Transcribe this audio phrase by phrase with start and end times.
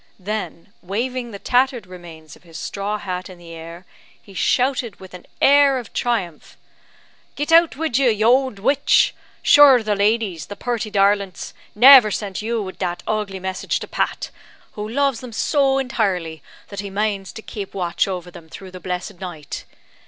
[0.17, 3.85] Then waving the tattered remains of his straw hat in the air,
[4.19, 6.57] he shouted with an air of triumph,
[7.35, 9.13] "Git out wid you, you ould witch!
[9.43, 14.31] Shure the ladies, the purty darlints, never sent you wid that ugly message to Pat,
[14.71, 18.79] who loves them so intirely that he manes to kape watch over them through the
[18.79, 19.65] blessed night."